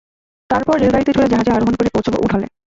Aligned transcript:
তারপর 0.49 0.75
রেলগাড়িতে 0.77 1.11
চরে 1.15 1.31
জাহাজে 1.31 1.51
আরোহণ 1.53 1.73
করে 1.75 1.89
পৌছুবো 1.95 2.17
উড 2.23 2.31
হলে। 2.35 2.47